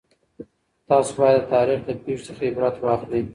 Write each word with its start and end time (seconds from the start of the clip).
تاسو 0.89 1.11
باید 1.19 1.39
د 1.45 1.49
تاریخ 1.53 1.79
له 1.87 1.93
پېښو 2.03 2.25
څخه 2.27 2.41
عبرت 2.49 2.75
واخلئ. 2.79 3.21